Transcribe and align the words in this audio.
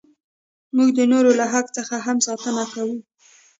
موږ 0.75 0.89
د 0.97 0.99
نورو 1.13 1.31
له 1.39 1.45
حق 1.53 1.67
څخه 1.77 1.95
هم 2.05 2.17
ساتنه 2.25 2.63
کوو. 2.73 2.97